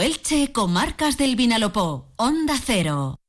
[0.00, 3.19] Elche, Comarcas del Vinalopó, Onda Cero.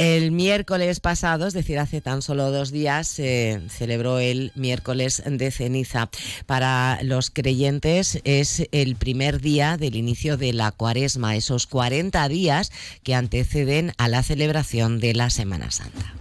[0.00, 5.50] El miércoles pasado, es decir, hace tan solo dos días, se celebró el miércoles de
[5.50, 6.08] ceniza.
[6.46, 12.72] Para los creyentes es el primer día del inicio de la cuaresma, esos 40 días
[13.02, 16.14] que anteceden a la celebración de la Semana Santa.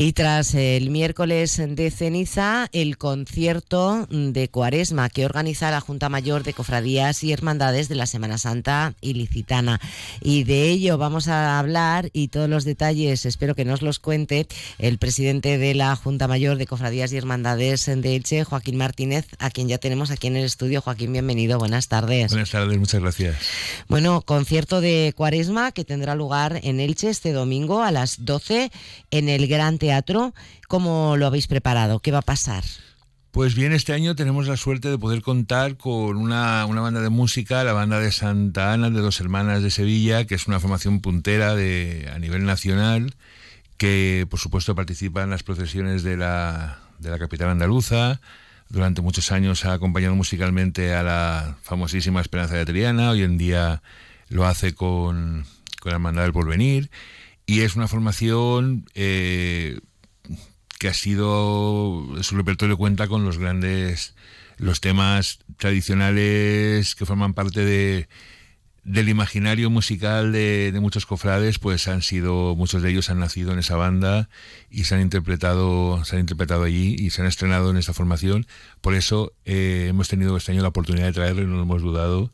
[0.00, 6.44] Y tras el miércoles de ceniza, el concierto de Cuaresma que organiza la Junta Mayor
[6.44, 9.80] de Cofradías y Hermandades de la Semana Santa Ilicitana.
[10.20, 14.46] Y de ello vamos a hablar y todos los detalles espero que nos los cuente
[14.78, 19.50] el presidente de la Junta Mayor de Cofradías y Hermandades de Elche, Joaquín Martínez, a
[19.50, 20.80] quien ya tenemos aquí en el estudio.
[20.80, 22.30] Joaquín, bienvenido, buenas tardes.
[22.30, 23.36] Buenas tardes, muchas gracias.
[23.88, 28.70] Bueno, concierto de Cuaresma que tendrá lugar en Elche este domingo a las 12
[29.10, 29.87] en el Gran Teatro
[30.68, 32.00] ¿Cómo lo habéis preparado?
[32.00, 32.64] ¿Qué va a pasar?
[33.30, 37.62] Pues bien, este año tenemos la suerte de poder contar con una, banda de música,
[37.62, 41.54] la banda de Santa Ana, de dos hermanas de Sevilla, que es una formación puntera
[41.54, 43.14] de, a nivel nacional,
[43.76, 48.20] que por supuesto participa en las procesiones de la, de la capital andaluza.
[48.70, 53.82] Durante muchos años ha acompañado musicalmente a la famosísima Esperanza de Triana, hoy en día
[54.28, 55.44] lo hace con,
[55.80, 56.90] con la Hermandad del Porvenir
[57.48, 59.80] y es una formación eh,
[60.78, 64.14] que ha sido, su repertorio cuenta con los grandes,
[64.58, 68.06] los temas tradicionales que forman parte de,
[68.84, 73.60] del imaginario musical de, muchos cofrades, pues han sido, muchos de ellos han nacido en
[73.60, 74.28] esa banda
[74.70, 78.46] y se han interpretado, se han interpretado allí y se han estrenado en esta formación.
[78.82, 81.80] Por eso eh, hemos tenido este año la oportunidad de traerlo y no lo hemos
[81.80, 82.30] dudado.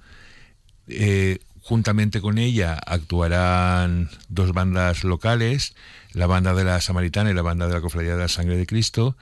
[0.89, 5.75] Eh, Juntamente con ella actuarán dos bandas locales,
[6.13, 8.67] la banda de la Samaritana y la banda de la Cofradía de la Sangre de
[8.67, 9.17] Cristo,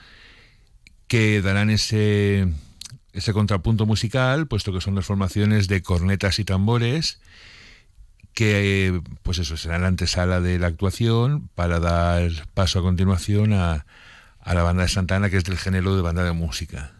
[1.06, 2.48] que darán ese,
[3.12, 7.20] ese contrapunto musical, puesto que son dos formaciones de cornetas y tambores,
[8.34, 13.86] que pues eso será la antesala de la actuación para dar paso a continuación a,
[14.40, 16.90] a la banda de Santana, que es del género de banda de música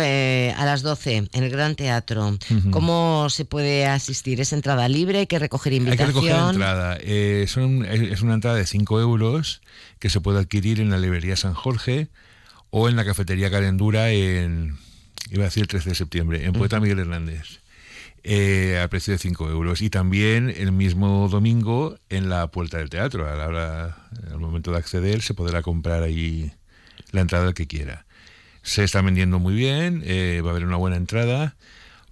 [0.00, 2.36] a las 12 en el Gran Teatro.
[2.70, 4.40] ¿Cómo se puede asistir?
[4.40, 5.20] ¿Es entrada libre?
[5.20, 6.08] ¿Hay que recoger invitación?
[6.08, 6.98] Hay que recoger entrada.
[7.00, 9.62] Eh, es una entrada de 5 euros
[9.98, 12.08] que se puede adquirir en la librería San Jorge
[12.70, 14.76] o en la cafetería Calendura en,
[15.30, 17.60] iba a decir el 13 de septiembre, en Poeta Miguel Hernández.
[18.26, 19.82] Eh, a precio de 5 euros.
[19.82, 23.30] Y también el mismo domingo en la puerta del teatro.
[23.30, 26.50] A la hora, al momento de acceder, se podrá comprar ahí
[27.12, 28.06] la entrada que quiera
[28.64, 31.54] se está vendiendo muy bien, eh, va a haber una buena entrada,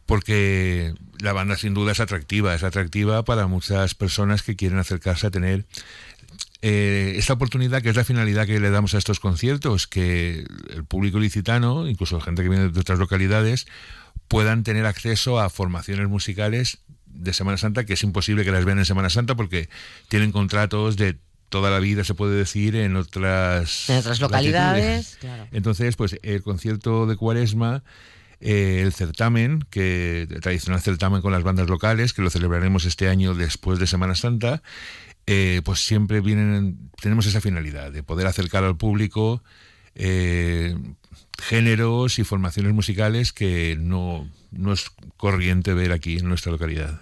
[0.07, 5.27] porque la banda sin duda es atractiva, es atractiva para muchas personas que quieren acercarse
[5.27, 5.65] a tener
[6.61, 10.85] eh, esta oportunidad que es la finalidad que le damos a estos conciertos, que el
[10.85, 13.67] público licitano, incluso gente que viene de otras localidades,
[14.29, 18.79] puedan tener acceso a formaciones musicales de Semana Santa, que es imposible que las vean
[18.79, 19.69] en Semana Santa porque
[20.09, 21.19] tienen contratos de
[21.53, 25.19] toda la vida, se puede decir, en otras, en otras localidades.
[25.53, 27.85] Entonces, pues el concierto de Cuaresma,
[28.41, 33.09] eh, el certamen, que el tradicional certamen con las bandas locales, que lo celebraremos este
[33.09, 34.63] año después de Semana Santa,
[35.27, 39.45] eh, pues siempre vienen, tenemos esa finalidad de poder acercar al público
[39.95, 40.75] eh,
[41.39, 44.87] géneros y formaciones musicales que no, no es
[45.17, 47.01] corriente ver aquí en nuestra localidad.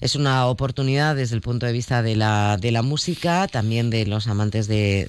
[0.00, 4.06] Es una oportunidad desde el punto de vista de la, de la música, también de
[4.06, 5.06] los amantes de,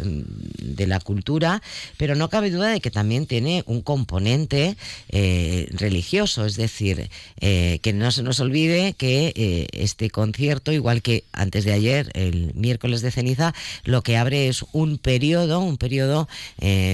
[0.59, 1.61] de la cultura,
[1.97, 4.77] pero no cabe duda de que también tiene un componente
[5.09, 7.09] eh, religioso, es decir,
[7.39, 12.11] eh, que no se nos olvide que eh, este concierto, igual que antes de ayer,
[12.13, 13.53] el miércoles de ceniza,
[13.83, 16.27] lo que abre es un periodo, un periodo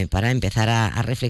[0.10, 1.21] para empezar a, a, reflexionar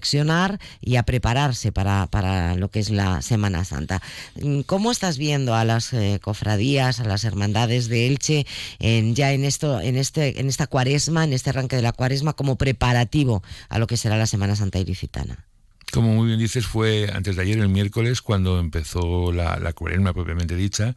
[0.81, 4.01] y a prepararse para, para lo que es la Semana Santa.
[4.41, 8.45] Mm, ¿Cómo estás viendo a las eh, cofradías, a las hermandades de Elche
[8.79, 12.33] en, ya en esto, en este, en esta cuaresma, en este arranque de la cuaresma,
[12.33, 15.45] como preparativo a lo que será la Semana Santa ilicitana?
[15.91, 20.13] Como muy bien dices, fue antes de ayer, el miércoles, cuando empezó la, la cuaresma
[20.13, 20.95] propiamente dicha,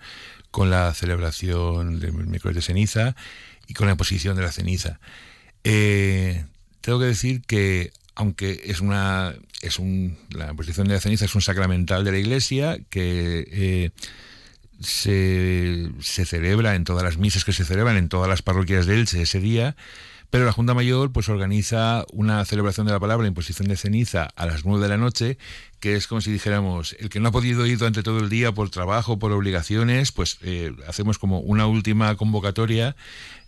[0.53, 3.17] con la celebración del miércoles de ceniza
[3.67, 5.01] y con la posición de la ceniza.
[5.65, 6.45] Eh,
[6.81, 11.35] tengo que decir que aunque es una es un la posición de la ceniza es
[11.35, 13.91] un sacramental de la Iglesia que eh,
[14.81, 18.97] se, se celebra en todas las misas que se celebran en todas las parroquias de
[18.97, 19.77] Elche ese día,
[20.31, 24.47] pero la Junta Mayor pues organiza una celebración de la palabra, imposición de ceniza, a
[24.47, 25.39] las nueve de la noche,
[25.81, 28.53] que es como si dijéramos, el que no ha podido ir durante todo el día
[28.53, 32.97] por trabajo, por obligaciones, pues eh, hacemos como una última convocatoria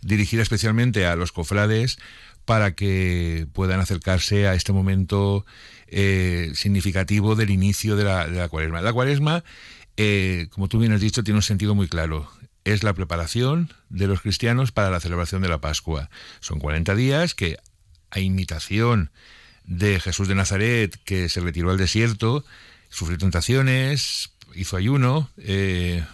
[0.00, 1.98] dirigida especialmente a los cofrades
[2.46, 5.44] para que puedan acercarse a este momento
[5.88, 8.80] eh, significativo del inicio de la, de la cuaresma.
[8.80, 9.44] La cuaresma,
[9.98, 12.30] eh, como tú bien has dicho, tiene un sentido muy claro
[12.66, 16.10] es la preparación de los cristianos para la celebración de la Pascua.
[16.40, 17.58] Son 40 días que,
[18.10, 19.12] a imitación
[19.62, 22.44] de Jesús de Nazaret, que se retiró al desierto,
[22.88, 26.04] sufrió tentaciones, hizo ayuno, eh,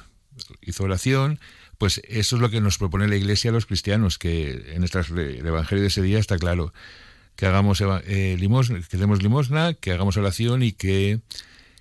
[0.61, 1.41] hizo oración,
[1.83, 5.47] pues eso es lo que nos propone la Iglesia a los cristianos, que en el
[5.49, 6.73] Evangelio de ese día está claro,
[7.35, 11.23] que hagamos eh, limosna, que demos limosna, que hagamos oración y que,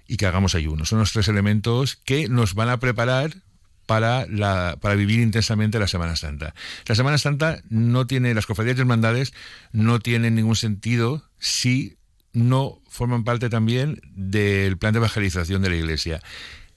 [0.07, 0.86] y que hagamos ayuno.
[0.86, 3.44] Son los tres elementos que nos van a preparar
[3.86, 6.56] para, la, para vivir intensamente la Semana Santa.
[6.88, 9.36] La Semana Santa no tiene, las cofradías y hermandades
[9.71, 12.00] no tienen ningún sentido si
[12.33, 16.21] no forman parte también del plan de evangelización de la Iglesia.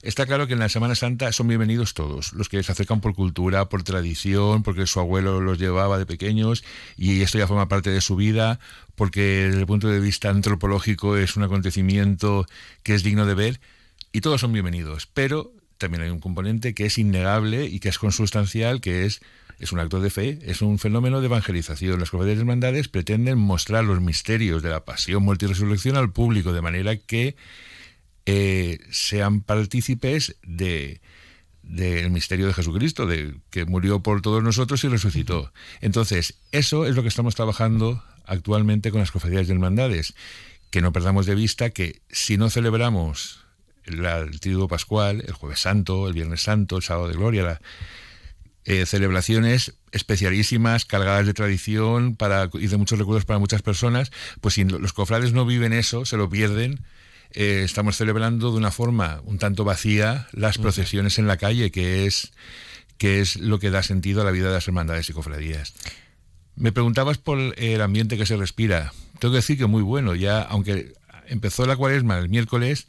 [0.05, 3.15] Está claro que en la Semana Santa son bienvenidos todos, los que se acercan por
[3.15, 6.63] cultura, por tradición, porque su abuelo los llevaba de pequeños
[6.95, 8.59] y esto ya forma parte de su vida,
[8.93, 12.45] porque desde el punto de vista antropológico es un acontecimiento
[12.83, 13.59] que es digno de ver
[14.11, 15.07] y todos son bienvenidos.
[15.11, 19.21] Pero también hay un componente que es innegable y que es consustancial, que es,
[19.57, 21.99] es un acto de fe, es un fenómeno de evangelización.
[21.99, 26.11] Las cofradías de hermandades pretenden mostrar los misterios de la pasión, muerte y resurrección al
[26.11, 27.35] público, de manera que
[28.25, 31.01] eh, sean partícipes de
[31.67, 35.51] del misterio de Jesucristo, de que murió por todos nosotros y resucitó.
[35.81, 40.13] Entonces, eso es lo que estamos trabajando actualmente con las cofradías de hermandades,
[40.69, 43.45] que no perdamos de vista que si no celebramos
[43.85, 47.61] el Triduo Pascual, el Jueves Santo, el Viernes Santo, el Sábado de Gloria,
[48.65, 54.11] eh, celebraciones especialísimas, cargadas de tradición para, y de muchos recuerdos para muchas personas,
[54.41, 56.83] pues si los cofrades no viven eso, se lo pierden.
[57.35, 62.05] Eh, estamos celebrando de una forma un tanto vacía las procesiones en la calle, que
[62.05, 62.31] es,
[62.97, 65.73] que es lo que da sentido a la vida de las hermandades y cofradías.
[66.55, 68.93] Me preguntabas por el ambiente que se respira.
[69.19, 70.93] Tengo que decir que muy bueno, ya aunque
[71.27, 72.87] empezó la cuaresma el miércoles,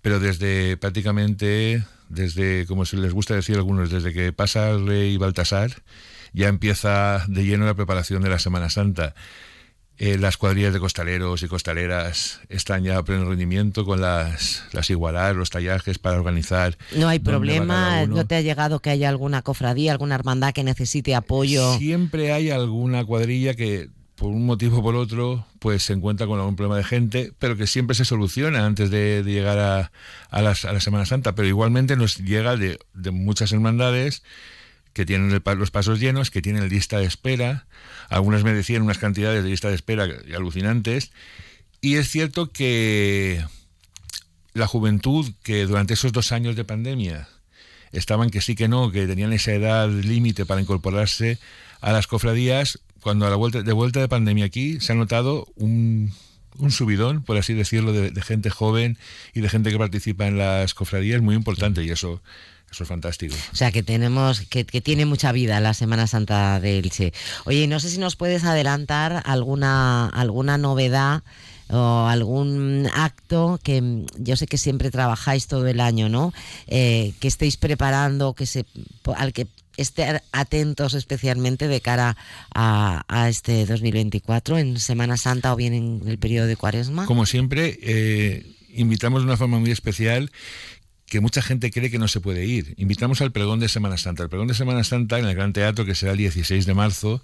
[0.00, 4.86] pero desde prácticamente, desde, como se les gusta decir a algunos, desde que pasa el
[4.86, 5.82] rey Baltasar,
[6.32, 9.16] ya empieza de lleno la preparación de la Semana Santa.
[10.00, 14.90] Eh, las cuadrillas de costaleros y costaleras están ya a pleno rendimiento con las, las
[14.90, 16.78] igualar, los tallajes para organizar.
[16.96, 21.16] No hay problema, no te ha llegado que haya alguna cofradía, alguna hermandad que necesite
[21.16, 21.76] apoyo.
[21.78, 26.38] Siempre hay alguna cuadrilla que por un motivo o por otro, pues se encuentra con
[26.38, 29.92] algún problema de gente, pero que siempre se soluciona antes de, llegar a,
[30.30, 31.34] a, la Semana Santa.
[31.34, 32.78] Pero igualmente nos llega de,
[33.12, 34.22] muchas hermandades
[34.92, 37.66] que tienen los pasos llenos, que tienen lista de espera.
[38.08, 40.04] Algunas me decían unas cantidades de lista de espera
[40.34, 41.12] alucinantes.
[41.80, 43.44] Y es cierto que
[44.54, 47.28] la juventud que durante esos dos años de pandemia
[47.92, 51.38] estaban que sí que no, que tenían esa edad límite para incorporarse
[51.80, 55.46] a las cofradías, cuando a la vuelta, de vuelta de pandemia aquí se ha notado
[55.54, 56.12] un,
[56.58, 58.98] un subidón, por así decirlo, de, gente joven
[59.34, 62.20] y de gente que participa en las cofradías muy importante y eso
[62.70, 63.34] eso es fantástico.
[63.52, 67.12] O sea, que tenemos, que, que, tiene mucha vida la Semana Santa de Elche.
[67.44, 71.22] Oye, no sé si nos puedes adelantar alguna, alguna novedad
[71.70, 76.32] o algún acto que yo sé que siempre trabajáis todo el año, ¿no?
[76.66, 78.64] Eh, que estéis preparando, que se,
[79.16, 82.16] al que estar atentos especialmente de cara
[82.54, 87.06] a, este 2024 en Semana Santa o bien en el periodo de Cuaresma?
[87.06, 90.30] Como siempre, eh, invitamos de una forma muy especial
[91.08, 92.74] que mucha gente cree que no se puede ir.
[92.76, 94.22] Invitamos al pregón de Semana Santa.
[94.22, 97.22] El pregón de Semana Santa en el Gran Teatro, que será el 16 de marzo,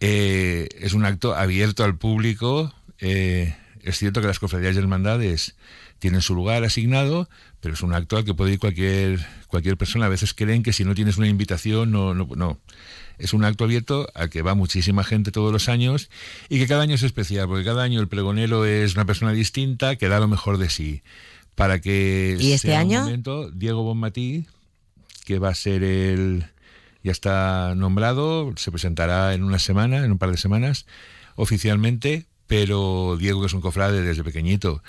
[0.00, 2.72] eh, es un acto abierto al público.
[3.00, 5.56] Eh, es cierto que las cofradías y hermandades
[5.98, 7.28] tienen su lugar asignado,
[7.60, 10.06] pero es un acto al que puede ir cualquier, cualquier persona.
[10.06, 12.60] A veces creen que si no tienes una invitación, no, no, no.
[13.18, 16.10] Es un acto abierto al que va muchísima gente todos los años
[16.50, 19.96] y que cada año es especial, porque cada año el pregonero es una persona distinta
[19.96, 21.02] que da lo mejor de sí.
[21.56, 23.00] Para que ¿Y este año?
[23.02, 24.46] momento, Diego Bonmatí,
[25.24, 26.44] que va a ser el.
[27.02, 30.86] ya está nombrado, se presentará en una semana, en un par de semanas,
[31.34, 34.82] oficialmente, pero Diego, que es un cofrade desde pequeñito,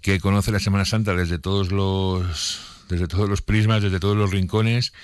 [0.00, 4.30] que conoce la Semana Santa desde todos los, desde todos los prismas, desde todos los
[4.30, 4.94] rincones,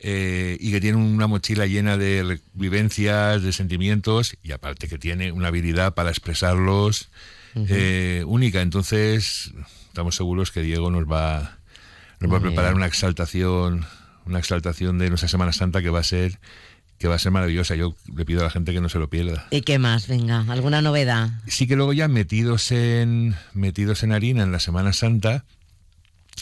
[0.00, 5.30] eh, y que tiene una mochila llena de vivencias, de sentimientos, y aparte que tiene
[5.30, 7.08] una habilidad para expresarlos
[7.54, 8.62] eh, única.
[8.62, 9.52] Entonces,
[9.88, 11.58] estamos seguros que Diego nos va,
[12.20, 13.86] nos va a preparar una exaltación
[14.26, 16.38] una exaltación de nuestra Semana Santa que va a ser
[16.98, 17.74] que va a ser maravillosa.
[17.76, 19.46] Yo le pido a la gente que no se lo pierda.
[19.50, 20.06] ¿Y qué más?
[20.06, 21.30] Venga, ¿alguna novedad?
[21.46, 25.44] Sí que luego ya metidos en metidos en harina en la Semana Santa,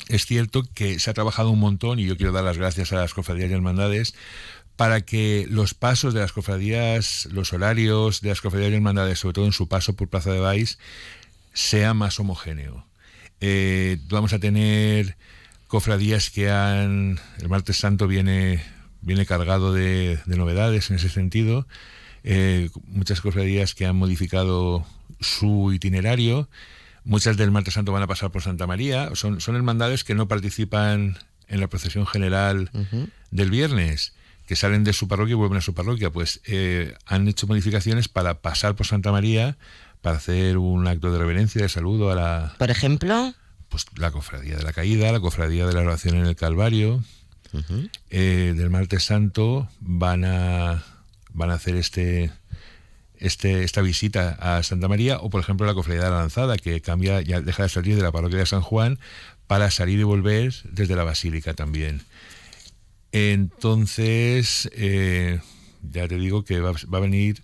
[0.09, 2.97] es cierto que se ha trabajado un montón y yo quiero dar las gracias a
[2.97, 4.15] las cofradías y hermandades
[4.79, 9.35] para que los pasos de las cofradías, los horarios de las cofradías y hermandades, sobre
[9.35, 10.79] todo en su paso por Plaza de Baix,
[11.53, 12.87] sea más homogéneo.
[13.41, 15.17] Eh, vamos a tener
[15.67, 17.19] cofradías que han...
[17.41, 18.63] El martes santo viene
[19.01, 21.67] viene cargado de, novedades en ese sentido.
[22.23, 24.87] Eh, muchas cofradías que han modificado
[25.19, 26.49] su itinerario.
[27.03, 29.11] Muchas del Martes Santo van a pasar por Santa María.
[29.15, 31.19] Son, son hermandades que no participan
[31.49, 32.71] en la procesión general
[33.33, 34.13] del viernes,
[34.49, 36.11] que salen de su parroquia y vuelven a su parroquia.
[36.11, 39.59] Pues eh, han hecho modificaciones para pasar por Santa María,
[40.01, 42.55] para hacer un acto de reverencia, de saludo a la...
[42.59, 43.35] Por ejemplo...
[43.69, 47.05] Pues la cofradía de la caída, la cofradía de la oración en el Calvario,
[48.09, 50.83] eh, del martes santo van a,
[51.35, 52.33] van a hacer este,
[53.19, 56.81] este, esta visita a Santa María, o por ejemplo la cofradía de la lanzada, que
[56.81, 58.99] cambia, ya deja de salir de la parroquia de San Juan
[59.47, 62.01] para salir y volver desde la basílica también.
[63.13, 65.41] Entonces, eh,
[65.91, 67.43] ya te digo que va, va, a venir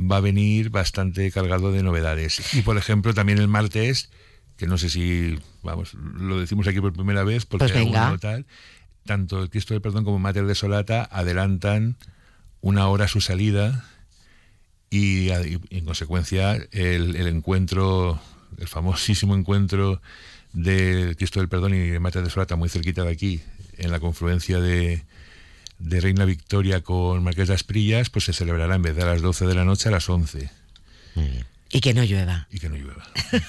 [0.00, 2.54] va a venir bastante cargado de novedades.
[2.54, 4.10] Y por ejemplo, también el martes,
[4.56, 8.16] que no sé si, vamos, lo decimos aquí por primera vez, porque pues venga.
[8.18, 8.46] tal,
[9.04, 11.96] tanto el Cristo del Perdón como Mater de Solata adelantan
[12.60, 13.86] una hora su salida
[14.90, 18.20] y, en consecuencia el, encuentro,
[18.58, 20.00] el famosísimo encuentro
[20.52, 23.40] del Cristo del Perdón y Mater de Solata muy cerquita de aquí,
[23.80, 25.02] en la confluencia de,
[25.78, 29.22] de Reina Victoria con Marqués de Asprillas, pues se celebrará en vez de a las
[29.22, 30.50] 12 de la noche a las 11.
[31.72, 32.48] Y que no llueva.
[32.50, 33.06] Y que no llueva.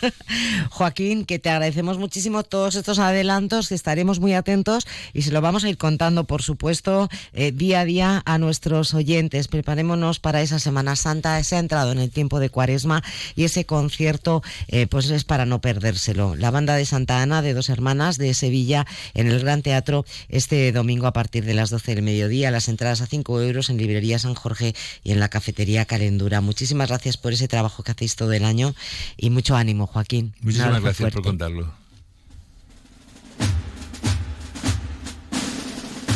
[0.70, 5.42] Joaquín, que te agradecemos muchísimo todos estos adelantos, que estaremos muy atentos y se lo
[5.42, 9.48] vamos a ir contando, por supuesto, eh, día a día a nuestros oyentes.
[9.48, 13.04] Preparémonos para esa Semana Santa, se ha entrado en el tiempo de Cuaresma
[13.36, 16.36] y ese concierto, eh, pues es para no perdérselo.
[16.36, 18.86] La banda de Santa Ana, de dos hermanas de Sevilla,
[19.16, 22.52] en el Gran Teatro, este domingo a partir de las 12 del mediodía.
[22.52, 26.42] Las entradas a 5 euros en Librería San Jorge y en la Cafetería Calendura.
[26.42, 28.74] Muchísimas gracias por ese trabajo que hacéis todo el año
[29.18, 30.34] y mucho ánimo, Joaquín.
[30.42, 31.81] Muchísimas gracias por contarlo.